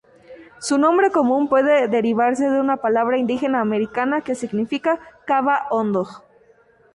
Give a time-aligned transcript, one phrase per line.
[0.59, 6.07] Su nombre común puede derivarse de una palabra indígena americana que significa "cava hondo".